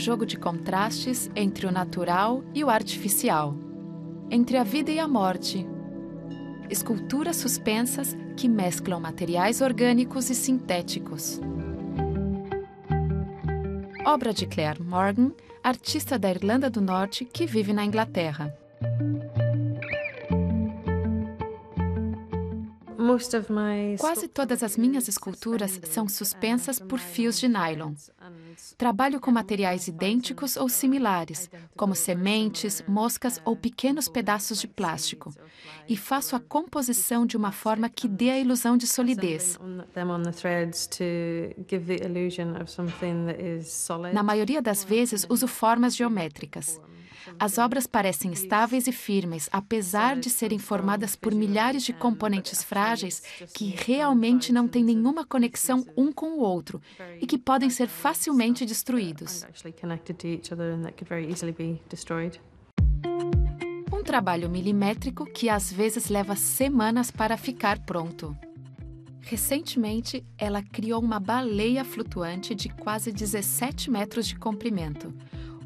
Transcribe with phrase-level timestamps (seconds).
[0.00, 3.54] jogo de contrastes entre o natural e o artificial,
[4.30, 5.66] entre a vida e a morte.
[6.70, 11.38] Esculturas suspensas que mesclam materiais orgânicos e sintéticos.
[14.04, 15.32] Obra de Claire Morgan,
[15.62, 18.59] artista da Irlanda do Norte que vive na Inglaterra.
[23.98, 27.94] Quase todas as minhas esculturas são suspensas por fios de nylon.
[28.76, 35.34] Trabalho com materiais idênticos ou similares, como sementes, moscas ou pequenos pedaços de plástico,
[35.88, 39.58] e faço a composição de uma forma que dê a ilusão de solidez.
[44.12, 46.80] Na maioria das vezes, uso formas geométricas.
[47.38, 53.22] As obras parecem estáveis e firmes, apesar de serem formadas por milhares de componentes frágeis
[53.54, 56.80] que realmente não têm nenhuma conexão um com o outro
[57.20, 59.44] e que podem ser facilmente destruídos.
[63.92, 68.36] Um trabalho milimétrico que às vezes leva semanas para ficar pronto.
[69.20, 75.14] Recentemente, ela criou uma baleia flutuante de quase 17 metros de comprimento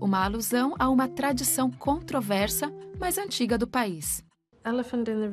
[0.01, 4.25] uma alusão a uma tradição controversa, mas antiga do país.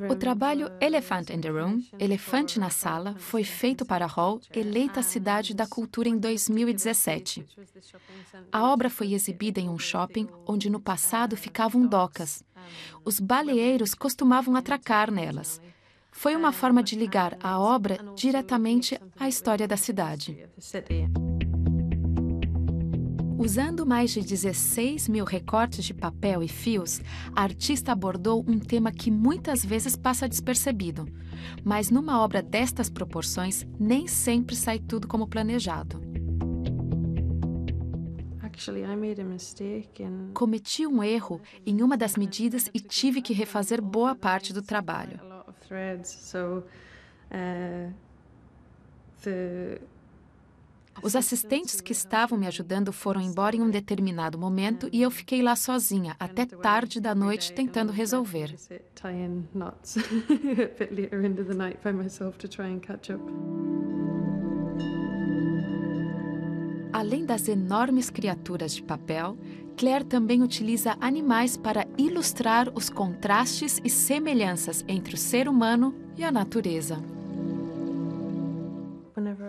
[0.10, 5.54] O trabalho Elephant in the Room, Elefante na Sala, foi feito para Hall, eleita cidade
[5.54, 7.46] da cultura em 2017.
[8.52, 12.44] A obra foi exibida em um shopping onde no passado ficavam docas.
[13.06, 15.62] Os baleeiros costumavam atracar nelas.
[16.12, 20.46] Foi uma forma de ligar a obra diretamente à história da cidade.
[23.42, 27.02] Usando mais de 16 mil recortes de papel e fios,
[27.36, 31.08] a artista abordou um tema que muitas vezes passa despercebido.
[31.64, 36.00] Mas numa obra destas proporções, nem sempre sai tudo como planejado.
[40.36, 45.20] Cometi um erro em uma das medidas e tive que refazer boa parte do trabalho.
[51.02, 55.42] Os assistentes que estavam me ajudando foram embora em um determinado momento e eu fiquei
[55.42, 58.56] lá sozinha até tarde da noite tentando resolver.
[66.94, 69.38] Além das enormes criaturas de papel,
[69.78, 76.24] Claire também utiliza animais para ilustrar os contrastes e semelhanças entre o ser humano e
[76.24, 77.02] a natureza.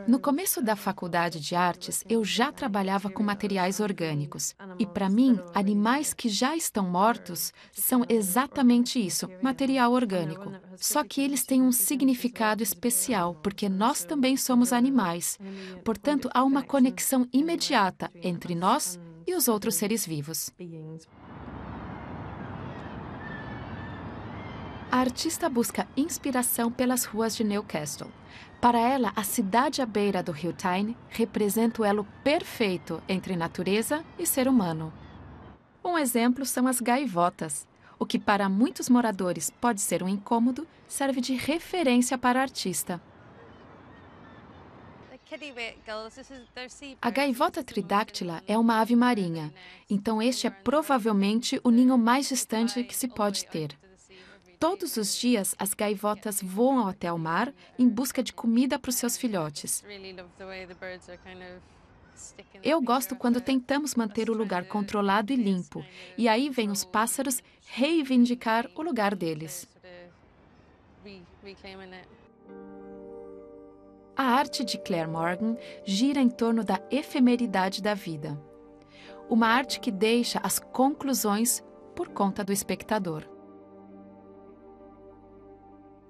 [0.09, 4.55] No começo da faculdade de artes, eu já trabalhava com materiais orgânicos.
[4.79, 10.53] E para mim, animais que já estão mortos são exatamente isso, material orgânico.
[10.77, 15.39] Só que eles têm um significado especial, porque nós também somos animais.
[15.85, 20.51] Portanto, há uma conexão imediata entre nós e os outros seres vivos.
[24.93, 28.11] A artista busca inspiração pelas ruas de Newcastle.
[28.61, 34.05] Para ela, a cidade à beira do rio Tyne representa o elo perfeito entre natureza
[34.19, 34.93] e ser humano.
[35.83, 37.67] Um exemplo são as gaivotas.
[37.99, 43.01] O que para muitos moradores pode ser um incômodo, serve de referência para a artista.
[47.01, 49.55] A gaivota tridáctila é uma ave marinha,
[49.89, 53.75] então este é provavelmente o ninho mais distante que se pode ter.
[54.63, 58.95] Todos os dias, as gaivotas voam até o mar em busca de comida para os
[58.95, 59.85] seus filhotes.
[62.63, 65.85] Eu gosto quando tentamos manter o lugar controlado e limpo,
[66.17, 69.67] e aí vêm os pássaros reivindicar o lugar deles.
[74.17, 78.41] A arte de Claire Morgan gira em torno da efemeridade da vida.
[79.29, 81.65] Uma arte que deixa as conclusões
[81.97, 83.32] por conta do espectador.